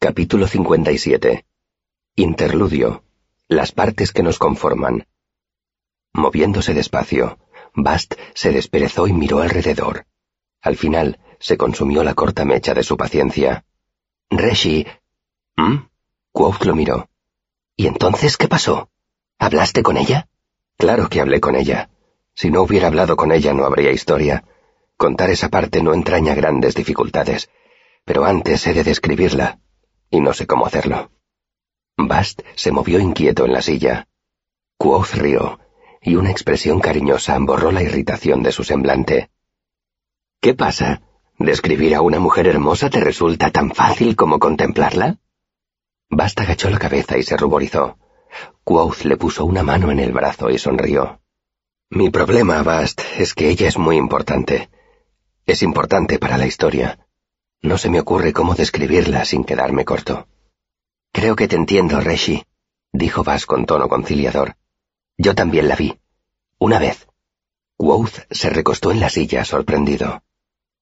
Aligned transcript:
Capítulo 0.00 0.46
57. 0.46 1.44
Interludio. 2.14 3.02
Las 3.48 3.72
partes 3.72 4.12
que 4.12 4.22
nos 4.22 4.38
conforman. 4.38 5.08
Moviéndose 6.12 6.72
despacio, 6.72 7.40
Bast 7.74 8.14
se 8.32 8.52
desperezó 8.52 9.08
y 9.08 9.12
miró 9.12 9.40
alrededor. 9.40 10.06
Al 10.62 10.76
final, 10.76 11.18
se 11.40 11.56
consumió 11.56 12.04
la 12.04 12.14
corta 12.14 12.44
mecha 12.44 12.74
de 12.74 12.84
su 12.84 12.96
paciencia. 12.96 13.64
Reshi. 14.30 14.86
¿Mm? 15.56 15.88
Quoth 16.30 16.62
lo 16.64 16.76
miró. 16.76 17.08
¿Y 17.74 17.88
entonces 17.88 18.36
qué 18.36 18.46
pasó? 18.46 18.90
¿Hablaste 19.36 19.82
con 19.82 19.96
ella? 19.96 20.28
Claro 20.76 21.08
que 21.08 21.20
hablé 21.20 21.40
con 21.40 21.56
ella. 21.56 21.90
Si 22.36 22.52
no 22.52 22.62
hubiera 22.62 22.86
hablado 22.86 23.16
con 23.16 23.32
ella 23.32 23.52
no 23.52 23.64
habría 23.64 23.90
historia. 23.90 24.44
Contar 24.96 25.30
esa 25.30 25.48
parte 25.48 25.82
no 25.82 25.92
entraña 25.92 26.36
grandes 26.36 26.76
dificultades, 26.76 27.50
pero 28.04 28.24
antes 28.24 28.64
he 28.68 28.74
de 28.74 28.84
describirla, 28.84 29.58
y 30.10 30.20
no 30.20 30.32
sé 30.32 30.46
cómo 30.46 30.66
hacerlo. 30.66 31.10
Bast 31.96 32.42
se 32.54 32.70
movió 32.72 33.00
inquieto 33.00 33.44
en 33.44 33.52
la 33.52 33.62
silla. 33.62 34.06
Quoth 34.76 35.14
rió, 35.14 35.58
y 36.00 36.14
una 36.14 36.30
expresión 36.30 36.80
cariñosa 36.80 37.36
borró 37.40 37.72
la 37.72 37.82
irritación 37.82 38.42
de 38.42 38.52
su 38.52 38.64
semblante. 38.64 39.30
¿Qué 40.40 40.54
pasa? 40.54 41.02
¿Describir 41.38 41.94
a 41.94 42.02
una 42.02 42.20
mujer 42.20 42.46
hermosa 42.46 42.90
te 42.90 43.00
resulta 43.00 43.50
tan 43.50 43.72
fácil 43.72 44.16
como 44.16 44.38
contemplarla? 44.38 45.18
Bast 46.08 46.40
agachó 46.40 46.70
la 46.70 46.78
cabeza 46.78 47.18
y 47.18 47.22
se 47.22 47.36
ruborizó. 47.36 47.98
Quoth 48.64 49.04
le 49.04 49.16
puso 49.16 49.44
una 49.44 49.62
mano 49.62 49.90
en 49.90 50.00
el 50.00 50.12
brazo 50.12 50.50
y 50.50 50.58
sonrió. 50.58 51.20
Mi 51.90 52.10
problema, 52.10 52.62
Bast, 52.62 53.00
es 53.18 53.34
que 53.34 53.48
ella 53.48 53.66
es 53.66 53.78
muy 53.78 53.96
importante. 53.96 54.68
Es 55.46 55.62
importante 55.62 56.18
para 56.18 56.36
la 56.36 56.46
historia. 56.46 57.07
No 57.62 57.76
se 57.76 57.90
me 57.90 58.00
ocurre 58.00 58.32
cómo 58.32 58.54
describirla 58.54 59.24
sin 59.24 59.44
quedarme 59.44 59.84
corto. 59.84 60.28
Creo 61.12 61.34
que 61.34 61.48
te 61.48 61.56
entiendo, 61.56 62.00
Reshi, 62.00 62.44
dijo 62.92 63.24
Bast 63.24 63.46
con 63.46 63.66
tono 63.66 63.88
conciliador. 63.88 64.56
Yo 65.16 65.34
también 65.34 65.68
la 65.68 65.74
vi. 65.74 65.98
Una 66.58 66.78
vez. 66.78 67.08
Quoth 67.76 68.26
se 68.30 68.50
recostó 68.50 68.90
en 68.92 69.00
la 69.00 69.10
silla, 69.10 69.44
sorprendido. 69.44 70.22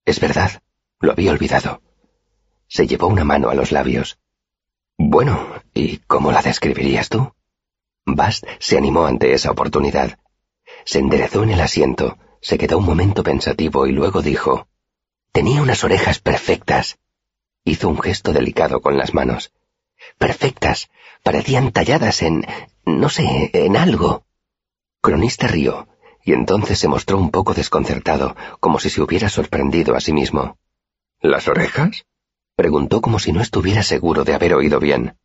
Es 0.05 0.21
verdad, 0.21 0.63
lo 1.01 1.13
había 1.13 1.31
olvidado. 1.31 1.81
Se 2.69 2.87
llevó 2.87 3.07
una 3.07 3.25
mano 3.25 3.49
a 3.49 3.55
los 3.55 3.73
labios. 3.73 4.19
Bueno, 4.99 5.63
¿y 5.75 5.99
cómo 5.99 6.33
la 6.33 6.43
describirías 6.43 7.09
tú? 7.09 7.33
Bast 8.05 8.45
se 8.59 8.79
animó 8.79 9.07
ante 9.07 9.33
esa 9.33 9.51
oportunidad. 9.51 10.19
Se 10.85 10.99
enderezó 10.99 11.43
en 11.43 11.51
el 11.51 11.61
asiento, 11.61 12.19
se 12.41 12.59
quedó 12.59 12.79
un 12.79 12.87
momento 12.87 13.23
pensativo 13.23 13.87
y 13.87 13.93
luego 13.93 14.23
dijo, 14.23 14.69
Tenía 15.37 15.61
unas 15.61 15.85
orejas 15.85 16.19
perfectas. 16.19 16.97
Hizo 17.63 17.91
un 17.91 18.01
gesto 18.01 18.33
delicado 18.33 18.81
con 18.81 18.97
las 18.97 19.13
manos. 19.13 19.53
Perfectas. 20.17 20.89
Parecían 21.23 21.73
talladas 21.73 22.23
en... 22.23 22.47
no 22.87 23.11
sé, 23.11 23.51
en 23.53 23.77
algo. 23.77 24.25
Cronista 25.03 25.47
rió, 25.47 25.89
y 26.25 26.33
entonces 26.33 26.79
se 26.79 26.89
mostró 26.89 27.19
un 27.19 27.31
poco 27.31 27.53
desconcertado, 27.53 28.35
como 28.61 28.79
si 28.79 28.89
se 28.89 29.03
hubiera 29.03 29.29
sorprendido 29.29 29.95
a 29.95 30.01
sí 30.01 30.15
mismo. 30.15 30.57
¿Las 31.21 31.49
orejas? 31.49 32.07
preguntó 32.55 33.03
como 33.03 33.19
si 33.19 33.31
no 33.33 33.43
estuviera 33.43 33.83
seguro 33.83 34.25
de 34.25 34.33
haber 34.33 34.55
oído 34.55 34.81
bien. 34.81 35.19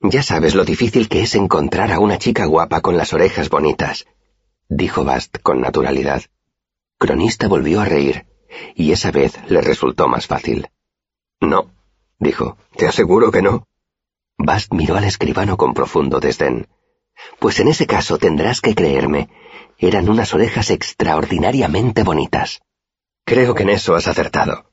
Ya 0.00 0.24
sabes 0.24 0.56
lo 0.56 0.64
difícil 0.64 1.08
que 1.08 1.22
es 1.22 1.36
encontrar 1.36 1.92
a 1.92 2.00
una 2.00 2.18
chica 2.18 2.44
guapa 2.46 2.80
con 2.80 2.96
las 2.96 3.12
orejas 3.12 3.50
bonitas, 3.50 4.04
dijo 4.68 5.04
Bast 5.04 5.38
con 5.44 5.60
naturalidad. 5.60 6.22
Cronista 6.98 7.46
volvió 7.46 7.80
a 7.80 7.84
reír, 7.84 8.26
y 8.74 8.92
esa 8.92 9.10
vez 9.10 9.38
le 9.48 9.60
resultó 9.60 10.08
más 10.08 10.26
fácil. 10.26 10.68
No, 11.40 11.70
dijo, 12.18 12.56
te 12.76 12.86
aseguro 12.86 13.30
que 13.30 13.42
no. 13.42 13.66
Bast 14.36 14.72
miró 14.72 14.96
al 14.96 15.04
escribano 15.04 15.56
con 15.56 15.74
profundo 15.74 16.20
desdén. 16.20 16.68
Pues 17.38 17.58
en 17.60 17.68
ese 17.68 17.86
caso 17.86 18.18
tendrás 18.18 18.60
que 18.60 18.74
creerme. 18.74 19.28
Eran 19.78 20.08
unas 20.08 20.34
orejas 20.34 20.70
extraordinariamente 20.70 22.02
bonitas. 22.02 22.60
Creo 23.24 23.54
que 23.54 23.64
en 23.64 23.70
eso 23.70 23.94
has 23.94 24.08
acertado. 24.08 24.70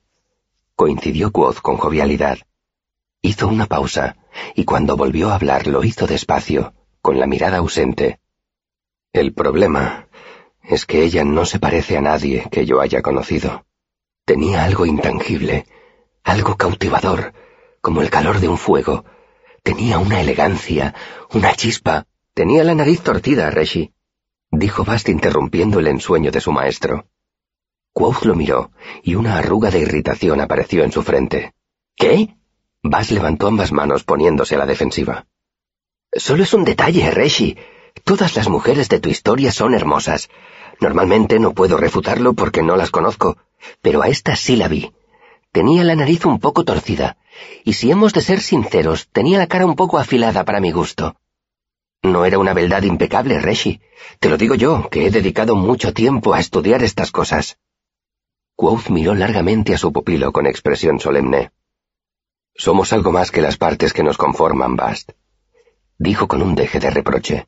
Coincidió 0.74 1.32
Quoth 1.32 1.58
con 1.60 1.76
jovialidad. 1.76 2.38
Hizo 3.22 3.48
una 3.48 3.66
pausa, 3.66 4.16
y 4.54 4.64
cuando 4.64 4.96
volvió 4.96 5.30
a 5.30 5.36
hablar 5.36 5.66
lo 5.66 5.84
hizo 5.84 6.06
despacio, 6.06 6.74
con 7.00 7.18
la 7.18 7.26
mirada 7.26 7.58
ausente. 7.58 8.20
El 9.12 9.32
problema 9.32 10.08
es 10.68 10.86
que 10.86 11.02
ella 11.02 11.24
no 11.24 11.44
se 11.44 11.58
parece 11.58 11.96
a 11.96 12.00
nadie 12.00 12.46
que 12.50 12.66
yo 12.66 12.80
haya 12.80 13.02
conocido. 13.02 13.64
Tenía 14.24 14.64
algo 14.64 14.86
intangible, 14.86 15.66
algo 16.24 16.56
cautivador, 16.56 17.32
como 17.80 18.02
el 18.02 18.10
calor 18.10 18.40
de 18.40 18.48
un 18.48 18.58
fuego. 18.58 19.04
Tenía 19.62 19.98
una 19.98 20.20
elegancia, 20.20 20.94
una 21.32 21.54
chispa. 21.54 22.06
Tenía 22.34 22.64
la 22.64 22.74
nariz 22.74 23.00
torcida, 23.00 23.50
Reshi, 23.50 23.94
dijo 24.50 24.84
Bast 24.84 25.08
interrumpiendo 25.08 25.80
el 25.80 25.86
ensueño 25.86 26.30
de 26.30 26.40
su 26.40 26.52
maestro. 26.52 27.06
Quoth 27.92 28.24
lo 28.24 28.34
miró, 28.34 28.70
y 29.02 29.14
una 29.14 29.38
arruga 29.38 29.70
de 29.70 29.80
irritación 29.80 30.40
apareció 30.40 30.84
en 30.84 30.92
su 30.92 31.02
frente. 31.02 31.54
¿Qué? 31.96 32.36
Bast 32.82 33.10
levantó 33.10 33.46
ambas 33.46 33.72
manos 33.72 34.04
poniéndose 34.04 34.54
a 34.54 34.58
la 34.58 34.66
defensiva. 34.66 35.26
Solo 36.12 36.42
es 36.42 36.52
un 36.54 36.64
detalle, 36.64 37.10
Reshi. 37.10 37.56
Todas 38.04 38.36
las 38.36 38.48
mujeres 38.48 38.88
de 38.88 39.00
tu 39.00 39.08
historia 39.08 39.52
son 39.52 39.74
hermosas. 39.74 40.28
Normalmente 40.80 41.38
no 41.38 41.52
puedo 41.52 41.76
refutarlo 41.76 42.34
porque 42.34 42.62
no 42.62 42.76
las 42.76 42.90
conozco, 42.90 43.36
pero 43.80 44.02
a 44.02 44.08
esta 44.08 44.36
sí 44.36 44.56
la 44.56 44.68
vi. 44.68 44.92
Tenía 45.52 45.84
la 45.84 45.96
nariz 45.96 46.26
un 46.26 46.38
poco 46.38 46.64
torcida, 46.64 47.16
y 47.64 47.72
si 47.72 47.90
hemos 47.90 48.12
de 48.12 48.20
ser 48.20 48.40
sinceros, 48.40 49.08
tenía 49.10 49.38
la 49.38 49.46
cara 49.46 49.66
un 49.66 49.74
poco 49.74 49.98
afilada 49.98 50.44
para 50.44 50.60
mi 50.60 50.70
gusto. 50.70 51.16
No 52.02 52.24
era 52.24 52.38
una 52.38 52.52
beldad 52.52 52.82
impecable, 52.82 53.40
Reshi. 53.40 53.80
Te 54.20 54.28
lo 54.28 54.36
digo 54.36 54.54
yo, 54.54 54.88
que 54.90 55.06
he 55.06 55.10
dedicado 55.10 55.56
mucho 55.56 55.92
tiempo 55.92 56.34
a 56.34 56.40
estudiar 56.40 56.82
estas 56.82 57.10
cosas. 57.10 57.58
Quoth 58.54 58.90
miró 58.90 59.14
largamente 59.14 59.74
a 59.74 59.78
su 59.78 59.92
pupilo 59.92 60.32
con 60.32 60.46
expresión 60.46 61.00
solemne. 61.00 61.50
Somos 62.54 62.92
algo 62.92 63.12
más 63.12 63.30
que 63.30 63.42
las 63.42 63.56
partes 63.56 63.92
que 63.92 64.02
nos 64.02 64.16
conforman, 64.16 64.76
Bast. 64.76 65.12
Dijo 65.98 66.28
con 66.28 66.42
un 66.42 66.54
deje 66.54 66.78
de 66.78 66.90
reproche. 66.90 67.46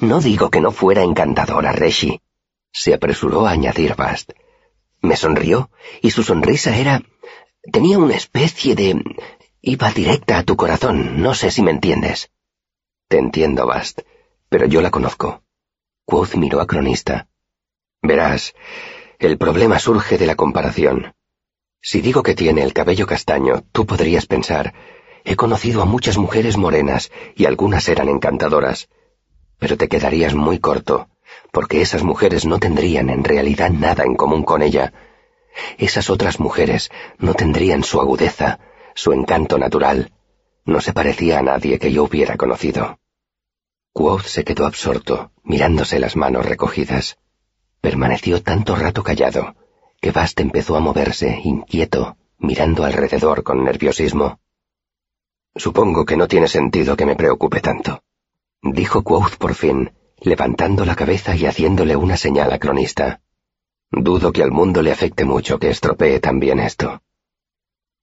No 0.00 0.20
digo 0.20 0.50
que 0.50 0.60
no 0.60 0.72
fuera 0.72 1.02
encantadora, 1.02 1.72
Reshi. 1.72 2.20
Se 2.72 2.94
apresuró 2.94 3.46
a 3.46 3.50
añadir 3.50 3.94
Bast. 3.94 4.32
Me 5.00 5.16
sonrió, 5.16 5.70
y 6.02 6.10
su 6.10 6.22
sonrisa 6.22 6.76
era... 6.76 7.02
tenía 7.72 7.98
una 7.98 8.14
especie 8.14 8.74
de... 8.74 9.02
iba 9.60 9.90
directa 9.90 10.38
a 10.38 10.42
tu 10.42 10.56
corazón, 10.56 11.22
no 11.22 11.34
sé 11.34 11.50
si 11.50 11.62
me 11.62 11.70
entiendes. 11.70 12.30
Te 13.08 13.18
entiendo, 13.18 13.66
Bast, 13.66 14.00
pero 14.48 14.66
yo 14.66 14.80
la 14.80 14.90
conozco. 14.90 15.42
Quoth 16.04 16.34
miró 16.34 16.60
a 16.60 16.66
Cronista. 16.66 17.28
Verás, 18.02 18.54
el 19.18 19.38
problema 19.38 19.78
surge 19.78 20.18
de 20.18 20.26
la 20.26 20.34
comparación. 20.36 21.14
Si 21.80 22.00
digo 22.00 22.22
que 22.22 22.34
tiene 22.34 22.62
el 22.62 22.72
cabello 22.72 23.06
castaño, 23.06 23.64
tú 23.72 23.86
podrías 23.86 24.26
pensar, 24.26 24.74
he 25.24 25.36
conocido 25.36 25.82
a 25.82 25.84
muchas 25.84 26.18
mujeres 26.18 26.56
morenas 26.56 27.10
y 27.34 27.46
algunas 27.46 27.88
eran 27.88 28.08
encantadoras, 28.08 28.88
pero 29.58 29.76
te 29.76 29.88
quedarías 29.88 30.34
muy 30.34 30.58
corto, 30.58 31.08
porque 31.52 31.80
esas 31.80 32.02
mujeres 32.02 32.44
no 32.44 32.58
tendrían 32.58 33.10
en 33.10 33.24
realidad 33.24 33.70
nada 33.70 34.04
en 34.04 34.14
común 34.14 34.42
con 34.42 34.62
ella. 34.62 34.92
Esas 35.78 36.10
otras 36.10 36.38
mujeres 36.38 36.90
no 37.18 37.34
tendrían 37.34 37.82
su 37.82 38.00
agudeza, 38.00 38.58
su 38.94 39.12
encanto 39.12 39.58
natural. 39.58 40.12
No 40.64 40.80
se 40.80 40.92
parecía 40.92 41.38
a 41.38 41.42
nadie 41.42 41.78
que 41.78 41.92
yo 41.92 42.04
hubiera 42.04 42.36
conocido. 42.36 42.98
Quoth 43.92 44.26
se 44.26 44.44
quedó 44.44 44.66
absorto, 44.66 45.30
mirándose 45.42 45.98
las 45.98 46.16
manos 46.16 46.44
recogidas. 46.44 47.18
Permaneció 47.80 48.42
tanto 48.42 48.76
rato 48.76 49.02
callado, 49.02 49.54
que 50.00 50.10
Bast 50.10 50.38
empezó 50.40 50.76
a 50.76 50.80
moverse, 50.80 51.40
inquieto, 51.42 52.16
mirando 52.38 52.84
alrededor 52.84 53.42
con 53.42 53.64
nerviosismo. 53.64 54.40
Supongo 55.54 56.04
que 56.04 56.18
no 56.18 56.28
tiene 56.28 56.48
sentido 56.48 56.96
que 56.96 57.06
me 57.06 57.16
preocupe 57.16 57.60
tanto 57.60 58.02
dijo 58.72 59.02
Quoth 59.02 59.36
por 59.36 59.54
fin, 59.54 59.92
levantando 60.20 60.84
la 60.84 60.94
cabeza 60.94 61.34
y 61.36 61.46
haciéndole 61.46 61.96
una 61.96 62.16
señal 62.16 62.52
a 62.52 62.58
Cronista. 62.58 63.20
Dudo 63.90 64.32
que 64.32 64.42
al 64.42 64.50
mundo 64.50 64.82
le 64.82 64.92
afecte 64.92 65.24
mucho 65.24 65.58
que 65.58 65.70
estropee 65.70 66.20
también 66.20 66.58
esto. 66.58 67.02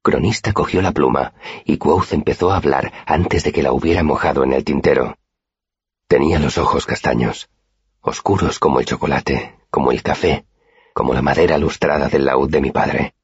Cronista 0.01 0.53
cogió 0.53 0.81
la 0.81 0.91
pluma, 0.91 1.33
y 1.65 1.77
Quoth 1.77 2.13
empezó 2.13 2.51
a 2.51 2.57
hablar 2.57 2.91
antes 3.05 3.43
de 3.43 3.51
que 3.51 3.63
la 3.63 3.71
hubiera 3.71 4.03
mojado 4.03 4.43
en 4.43 4.53
el 4.53 4.63
tintero. 4.63 5.17
Tenía 6.07 6.39
los 6.39 6.57
ojos 6.57 6.85
castaños, 6.85 7.49
oscuros 8.01 8.59
como 8.59 8.79
el 8.79 8.85
chocolate, 8.85 9.55
como 9.69 9.91
el 9.91 10.03
café, 10.03 10.45
como 10.93 11.13
la 11.13 11.21
madera 11.21 11.57
lustrada 11.57 12.09
del 12.09 12.25
laúd 12.25 12.49
de 12.49 12.61
mi 12.61 12.71
padre. 12.71 13.15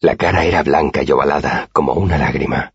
La 0.00 0.16
cara 0.16 0.44
era 0.44 0.62
blanca 0.62 1.02
y 1.02 1.10
ovalada, 1.10 1.68
como 1.72 1.94
una 1.94 2.18
lágrima. 2.18 2.74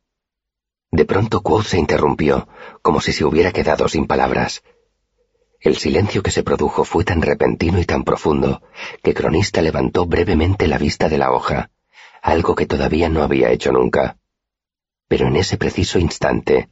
De 0.93 1.05
pronto 1.05 1.41
Quoth 1.41 1.65
se 1.65 1.79
interrumpió, 1.79 2.47
como 2.83 3.01
si 3.01 3.13
se 3.13 3.25
hubiera 3.25 3.51
quedado 3.51 3.87
sin 3.87 4.05
palabras. 4.05 4.61
El 5.59 5.75
silencio 5.75 6.21
que 6.21 6.29
se 6.29 6.43
produjo 6.43 6.83
fue 6.83 7.03
tan 7.03 7.23
repentino 7.23 7.79
y 7.79 7.85
tan 7.85 8.03
profundo 8.03 8.61
que 9.01 9.15
Cronista 9.15 9.63
levantó 9.63 10.05
brevemente 10.05 10.67
la 10.67 10.77
vista 10.77 11.09
de 11.09 11.17
la 11.17 11.31
hoja, 11.31 11.71
algo 12.21 12.53
que 12.53 12.67
todavía 12.67 13.09
no 13.09 13.23
había 13.23 13.49
hecho 13.49 13.71
nunca. 13.71 14.17
Pero 15.07 15.29
en 15.29 15.35
ese 15.35 15.57
preciso 15.57 15.97
instante, 15.97 16.69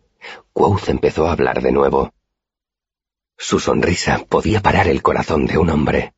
Quoth 0.54 0.90
empezó 0.90 1.26
a 1.26 1.32
hablar 1.32 1.64
de 1.64 1.72
nuevo. 1.72 2.14
Su 3.40 3.60
sonrisa 3.60 4.24
podía 4.30 4.62
parar 4.62 4.88
el 4.88 5.02
corazón 5.02 5.48
de 5.48 5.58
un 5.58 5.72
hombre. 5.72 6.14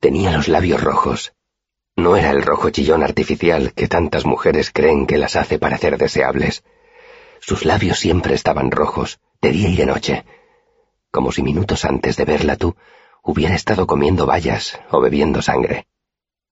Tenía 0.00 0.32
los 0.32 0.48
labios 0.48 0.82
rojos. 0.82 1.34
No 1.94 2.16
era 2.16 2.32
el 2.32 2.42
rojo 2.42 2.70
chillón 2.70 3.04
artificial 3.04 3.74
que 3.74 3.86
tantas 3.86 4.26
mujeres 4.26 4.72
creen 4.72 5.06
que 5.06 5.18
las 5.18 5.36
hace 5.36 5.60
parecer 5.60 5.98
deseables. 5.98 6.64
Sus 7.40 7.64
labios 7.64 7.98
siempre 7.98 8.34
estaban 8.34 8.70
rojos, 8.70 9.20
de 9.40 9.50
día 9.50 9.68
y 9.68 9.76
de 9.76 9.86
noche, 9.86 10.24
como 11.10 11.32
si 11.32 11.42
minutos 11.42 11.84
antes 11.84 12.16
de 12.16 12.24
verla 12.24 12.56
tú 12.56 12.76
hubiera 13.22 13.54
estado 13.54 13.86
comiendo 13.86 14.26
bayas 14.26 14.78
o 14.90 15.00
bebiendo 15.00 15.42
sangre. 15.42 15.86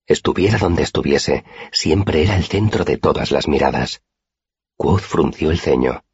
Estuviera 0.07 0.59
donde 0.59 0.83
estuviese, 0.83 1.45
siempre 1.73 2.23
era 2.23 2.37
el 2.37 2.45
centro 2.45 2.85
de 2.85 2.97
todas 2.97 3.33
las 3.33 3.49
miradas. 3.49 4.03
Quoth 4.77 5.01
frunció 5.01 5.51
el 5.51 5.59
ceño. 5.59 6.05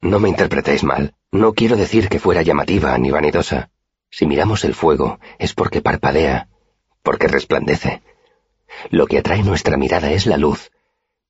No 0.00 0.18
me 0.18 0.28
interpretéis 0.28 0.82
mal, 0.82 1.14
no 1.30 1.54
quiero 1.54 1.76
decir 1.76 2.08
que 2.08 2.18
fuera 2.18 2.42
llamativa 2.42 2.96
ni 2.98 3.10
vanidosa. 3.10 3.70
Si 4.10 4.26
miramos 4.26 4.64
el 4.64 4.74
fuego 4.74 5.20
es 5.38 5.54
porque 5.54 5.80
parpadea, 5.80 6.48
porque 7.02 7.28
resplandece. 7.28 8.02
Lo 8.90 9.06
que 9.06 9.18
atrae 9.18 9.42
nuestra 9.42 9.76
mirada 9.76 10.10
es 10.10 10.26
la 10.26 10.36
luz, 10.36 10.71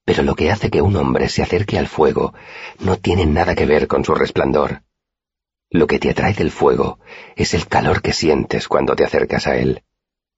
pero 0.05 0.23
lo 0.23 0.35
que 0.35 0.51
hace 0.51 0.71
que 0.71 0.83
un 0.83 0.97
hombre 0.97 1.29
se 1.29 1.43
acerque 1.43 1.79
al 1.79 1.87
fuego 1.87 2.35
no 2.81 2.97
tiene 2.97 3.27
nada 3.27 3.55
que 3.55 3.67
ver 3.67 3.87
con 3.87 4.05
su 4.05 4.15
resplandor. 4.15 4.83
Lo 5.71 5.87
que 5.87 5.99
te 5.99 6.11
atrae 6.11 6.35
del 6.35 6.51
fuego 6.51 6.99
es 7.37 7.55
el 7.55 7.67
calor 7.67 8.03
que 8.03 8.13
sientes 8.13 8.69
cuando 8.69 8.95
te 8.95 9.05
acercas 9.05 9.47
a 9.47 9.57
él. 9.57 9.83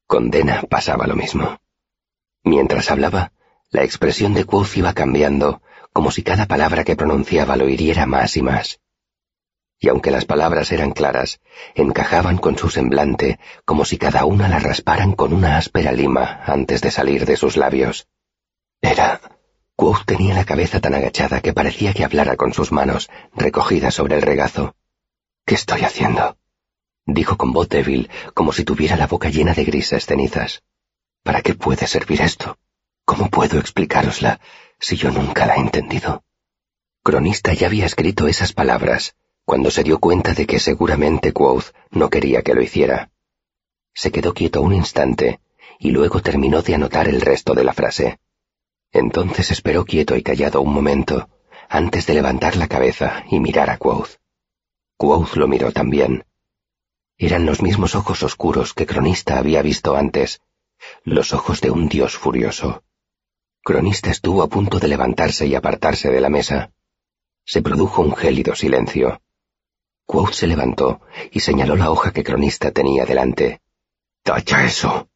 Con 0.07 0.31
Dena 0.31 0.63
pasaba 0.63 1.07
lo 1.07 1.17
mismo. 1.17 1.59
Mientras 2.45 2.91
hablaba, 2.91 3.33
la 3.71 3.83
expresión 3.83 4.35
de 4.35 4.45
Quoth 4.45 4.77
iba 4.77 4.93
cambiando, 4.93 5.63
como 5.93 6.11
si 6.11 6.23
cada 6.23 6.47
palabra 6.47 6.85
que 6.85 6.95
pronunciaba 6.95 7.57
lo 7.57 7.69
hiriera 7.69 8.07
más 8.07 8.37
y 8.37 8.43
más. 8.43 8.81
Y 9.81 9.89
aunque 9.89 10.11
las 10.11 10.25
palabras 10.25 10.71
eran 10.73 10.93
claras, 10.93 11.41
encajaban 11.75 12.39
con 12.39 12.57
su 12.57 12.71
semblante, 12.71 13.39
como 13.65 13.85
si 13.85 13.99
cada 13.99 14.25
una 14.25 14.49
la 14.49 14.59
rasparan 14.59 15.13
con 15.13 15.33
una 15.33 15.57
áspera 15.57 15.91
lima 15.93 16.43
antes 16.47 16.81
de 16.81 16.91
salir 16.91 17.27
de 17.27 17.37
sus 17.37 17.57
labios. 17.57 18.07
Era... 18.81 19.21
Quoth 19.77 20.05
tenía 20.07 20.35
la 20.35 20.45
cabeza 20.45 20.81
tan 20.81 20.95
agachada 20.95 21.41
que 21.41 21.53
parecía 21.53 21.93
que 21.93 22.05
hablara 22.05 22.37
con 22.37 22.53
sus 22.53 22.71
manos, 22.71 23.11
recogidas 23.35 23.95
sobre 23.95 24.15
el 24.17 24.23
regazo. 24.23 24.77
¿Qué 25.45 25.55
estoy 25.55 25.83
haciendo? 25.83 26.37
dijo 27.07 27.37
con 27.37 27.53
voz 27.53 27.69
débil, 27.69 28.09
como 28.35 28.53
si 28.53 28.65
tuviera 28.65 28.97
la 28.97 29.07
boca 29.07 29.29
llena 29.29 29.53
de 29.53 29.65
grises 29.65 30.07
cenizas. 30.07 30.63
¿Para 31.23 31.43
qué 31.43 31.55
puede 31.55 31.87
servir 31.87 32.21
esto? 32.23 32.59
¿Cómo 33.05 33.29
puedo 33.29 33.59
explicárosla 33.59 34.41
si 34.79 34.97
yo 34.97 35.11
nunca 35.11 35.45
la 35.45 35.57
he 35.57 35.61
entendido? 35.61 36.25
Cronista 37.03 37.53
ya 37.53 37.67
había 37.67 37.87
escrito 37.87 38.29
esas 38.29 38.53
palabras 38.53 39.15
cuando 39.45 39.71
se 39.71 39.83
dio 39.83 39.99
cuenta 39.99 40.33
de 40.33 40.47
que 40.47 40.59
seguramente 40.59 41.33
Quoth 41.33 41.75
no 41.91 42.09
quería 42.09 42.43
que 42.43 42.55
lo 42.55 42.63
hiciera. 42.63 43.11
Se 43.93 44.11
quedó 44.11 44.33
quieto 44.33 44.63
un 44.63 44.73
instante 44.73 45.41
y 45.79 45.91
luego 45.91 46.23
terminó 46.23 46.63
de 46.63 46.75
anotar 46.75 47.09
el 47.09 47.21
resto 47.21 47.55
de 47.55 47.65
la 47.65 47.75
frase. 47.75 48.19
Entonces 48.95 49.51
esperó 49.51 49.85
quieto 49.85 50.17
y 50.17 50.23
callado 50.23 50.63
un 50.63 50.73
momento 50.73 51.29
antes 51.69 52.07
de 52.07 52.15
levantar 52.15 52.55
la 52.55 52.69
cabeza 52.69 53.25
y 53.29 53.41
mirar 53.41 53.69
a 53.69 53.77
Quoth. 53.77 54.21
Quoth 54.97 55.35
lo 55.35 55.49
miró 55.49 55.73
también. 55.73 56.25
Eran 57.19 57.45
los 57.45 57.61
mismos 57.61 57.97
ojos 57.97 58.23
oscuros 58.23 58.73
que 58.73 58.87
Cronista 58.87 59.37
había 59.37 59.63
visto 59.63 59.97
antes, 59.97 60.41
los 61.03 61.33
ojos 61.33 61.61
de 61.61 61.73
un 61.73 61.89
dios 61.89 62.17
furioso. 62.17 62.85
Cronista 63.65 64.11
estuvo 64.11 64.43
a 64.43 64.49
punto 64.49 64.79
de 64.79 64.87
levantarse 64.87 65.47
y 65.49 65.57
apartarse 65.57 66.11
de 66.11 66.21
la 66.21 66.29
mesa. 66.29 66.71
Se 67.45 67.63
produjo 67.63 68.01
un 68.01 68.15
gélido 68.15 68.55
silencio. 68.55 69.21
Quoth 70.07 70.35
se 70.35 70.47
levantó 70.47 71.01
y 71.33 71.41
señaló 71.41 71.75
la 71.75 71.91
hoja 71.91 72.13
que 72.13 72.23
Cronista 72.23 72.71
tenía 72.71 73.05
delante. 73.07 73.61
¡Tacha 74.23 74.65
eso! 74.65 75.09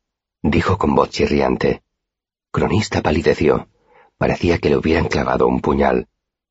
dijo 0.42 0.78
con 0.78 0.96
voz 0.96 1.10
chirriante. 1.10 1.82
Cronista 2.50 3.02
palideció. 3.02 3.68
Parecía 4.16 4.58
que 4.58 4.70
le 4.70 4.76
hubieran 4.76 5.08
clavado 5.08 5.46
un 5.46 5.60
puñal. 5.60 6.08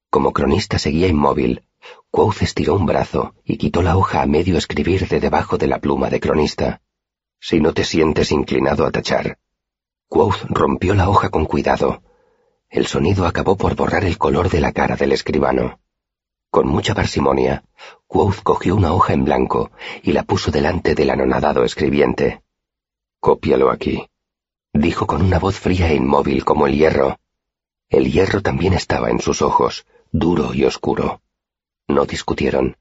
Como 0.10 0.32
Cronista 0.32 0.78
seguía 0.78 1.08
inmóvil, 1.08 1.64
Quoth 2.12 2.42
estiró 2.44 2.76
un 2.76 2.86
brazo 2.86 3.34
y 3.44 3.58
quitó 3.58 3.82
la 3.82 3.98
hoja 3.98 4.22
a 4.22 4.28
medio 4.28 4.58
escribir 4.58 5.08
de 5.08 5.20
debajo 5.20 5.58
de 5.58 5.68
la 5.68 5.80
pluma 5.80 6.10
de 6.10 6.20
cronista. 6.20 6.82
Si 7.40 7.60
no 7.60 7.74
te 7.74 7.84
sientes 7.84 8.32
inclinado 8.32 8.86
a 8.86 8.92
tachar. 8.92 9.40
Quoth 10.08 10.46
rompió 10.50 10.94
la 10.94 11.10
hoja 11.10 11.30
con 11.30 11.46
cuidado. 11.46 12.02
El 12.70 12.88
sonido 12.88 13.26
acabó 13.26 13.58
por 13.58 13.76
borrar 13.76 14.04
el 14.06 14.18
color 14.18 14.50
de 14.50 14.62
la 14.62 14.72
cara 14.72 14.96
del 14.96 15.12
escribano. 15.12 15.80
Con 16.50 16.68
mucha 16.68 16.94
parsimonia, 16.94 17.64
Quoth 18.08 18.42
cogió 18.44 18.76
una 18.76 18.94
hoja 18.94 19.14
en 19.14 19.26
blanco 19.26 19.72
y 20.04 20.14
la 20.14 20.24
puso 20.24 20.52
delante 20.52 20.96
del 20.96 21.10
anonadado 21.10 21.64
escribiente. 21.64 22.44
Cópialo 23.20 23.70
aquí, 23.70 24.08
dijo 24.78 25.08
con 25.08 25.22
una 25.22 25.40
voz 25.40 25.60
fría 25.60 25.90
e 25.90 25.96
inmóvil 25.96 26.46
como 26.46 26.68
el 26.68 26.76
hierro. 26.76 27.20
El 27.90 28.12
hierro 28.12 28.42
también 28.42 28.74
estaba 28.74 29.10
en 29.10 29.20
sus 29.20 29.42
ojos, 29.42 29.86
duro 30.12 30.54
y 30.54 30.66
oscuro. 30.66 31.22
No 31.88 32.06
discutieron. 32.06 32.78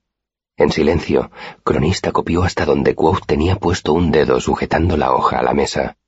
En 0.56 0.72
silencio, 0.72 1.30
Cronista 1.64 2.12
copió 2.12 2.42
hasta 2.42 2.64
donde 2.64 2.94
Quoth 2.94 3.26
tenía 3.26 3.56
puesto 3.56 3.92
un 3.92 4.10
dedo 4.10 4.40
sujetando 4.40 4.96
la 4.96 5.12
hoja 5.12 5.38
a 5.38 5.42
la 5.42 5.52
mesa. 5.52 5.98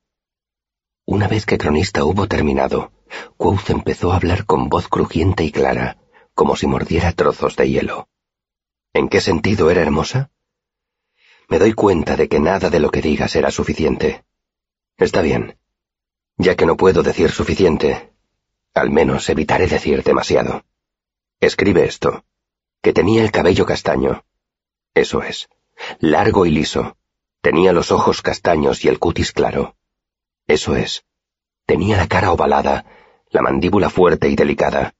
Una 1.05 1.27
vez 1.27 1.45
que 1.45 1.57
Cronista 1.57 2.03
hubo 2.03 2.27
terminado, 2.27 2.91
Quoth 3.37 3.69
empezó 3.69 4.11
a 4.11 4.15
hablar 4.15 4.45
con 4.45 4.69
voz 4.69 4.87
crujiente 4.87 5.43
y 5.43 5.51
clara, 5.51 5.97
como 6.33 6.55
si 6.55 6.67
mordiera 6.67 7.11
trozos 7.11 7.55
de 7.55 7.69
hielo. 7.69 8.07
¿En 8.93 9.07
qué 9.07 9.21
sentido 9.21 9.69
era 9.69 9.81
hermosa? 9.81 10.31
Me 11.47 11.59
doy 11.59 11.73
cuenta 11.73 12.15
de 12.15 12.27
que 12.27 12.39
nada 12.39 12.69
de 12.69 12.79
lo 12.79 12.89
que 12.89 13.01
diga 13.01 13.27
será 13.27 13.51
suficiente. 13.51 14.23
Está 14.97 15.21
bien. 15.21 15.58
Ya 16.39 16.55
que 16.55 16.65
no 16.65 16.77
puedo 16.77 17.03
decir 17.03 17.31
suficiente, 17.31 18.13
al 18.73 18.89
menos 18.89 19.29
evitaré 19.29 19.67
decir 19.67 20.03
demasiado. 20.03 20.63
Escribe 21.41 21.83
esto 21.83 22.23
que 22.81 22.93
tenía 22.93 23.21
el 23.23 23.31
cabello 23.31 23.65
castaño. 23.65 24.23
Eso 24.93 25.21
es, 25.21 25.49
largo 25.99 26.45
y 26.45 26.51
liso. 26.51 26.95
Tenía 27.41 27.73
los 27.73 27.91
ojos 27.91 28.21
castaños 28.21 28.85
y 28.85 28.87
el 28.87 28.99
cutis 28.99 29.33
claro. 29.33 29.75
Eso 30.47 30.77
es, 30.77 31.03
tenía 31.65 31.97
la 31.97 32.07
cara 32.07 32.31
ovalada, 32.31 32.85
la 33.31 33.41
mandíbula 33.41 33.89
fuerte 33.89 34.29
y 34.29 34.37
delicada. 34.37 34.95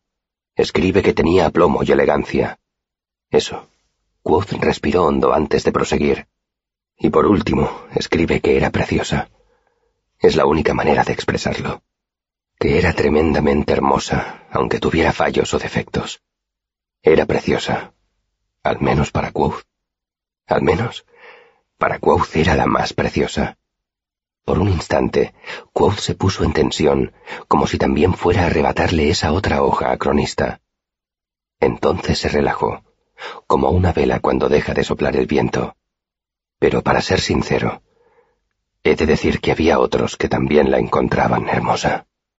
Escribe 0.56 1.02
que 1.02 1.14
tenía 1.14 1.46
aplomo 1.46 1.84
y 1.84 1.92
elegancia. 1.92 2.60
Eso. 3.30 3.70
Quoth 4.24 4.52
respiró 4.60 5.06
hondo 5.06 5.34
antes 5.34 5.64
de 5.64 5.72
proseguir. 5.72 6.28
Y 6.98 7.10
por 7.10 7.26
último, 7.26 7.86
escribe 7.96 8.42
que 8.42 8.58
era 8.58 8.72
preciosa. 8.72 9.30
Es 10.20 10.36
la 10.36 10.46
única 10.46 10.74
manera 10.74 11.04
de 11.04 11.14
expresarlo. 11.14 11.82
Que 12.60 12.78
era 12.78 12.92
tremendamente 12.92 13.72
hermosa, 13.72 14.44
aunque 14.52 14.80
tuviera 14.80 15.14
fallos 15.14 15.54
o 15.54 15.60
defectos. 15.60 16.22
Era 17.02 17.26
preciosa, 17.26 17.94
al 18.62 18.82
menos 18.82 19.12
para 19.12 19.32
Quoth. 19.32 19.64
Al 20.46 20.62
menos, 20.62 21.06
para 21.78 22.00
Quoth 22.00 22.36
era 22.36 22.56
la 22.56 22.66
más 22.66 22.92
preciosa. 22.92 23.58
Por 24.44 24.60
un 24.60 24.68
instante, 24.68 25.34
Quoth 25.72 26.00
se 26.00 26.16
puso 26.16 26.44
en 26.44 26.52
tensión, 26.52 27.14
como 27.48 27.66
si 27.66 27.78
también 27.78 28.14
fuera 28.14 28.44
a 28.44 28.48
arrebatarle 28.48 29.10
esa 29.10 29.32
otra 29.32 29.64
hoja 29.64 29.92
a 29.92 29.98
cronista. 29.98 30.60
Entonces 31.62 32.20
se 32.20 32.28
relajó, 32.28 32.84
como 33.48 33.70
una 33.70 33.94
vela 33.94 34.20
cuando 34.20 34.50
deja 34.50 34.74
de 34.74 34.84
soplar 34.84 35.16
el 35.16 35.28
viento. 35.28 35.78
Pero 36.58 36.82
para 36.82 37.02
ser 37.02 37.22
sincero, 37.22 37.84
he 38.84 38.96
de 38.96 39.06
decir 39.06 39.40
que 39.40 39.52
había 39.52 39.80
otros 39.80 40.16
que 40.16 40.30
también 40.30 40.72
la 40.72 40.80
encontraban 40.80 41.48
hermosa. 41.48 42.06